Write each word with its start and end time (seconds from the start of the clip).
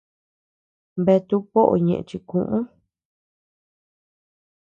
Bea 1.05 1.21
tuʼu 1.27 1.37
poʼo 1.51 1.75
ñeʼe 1.85 2.03
chikuʼü. 2.09 2.59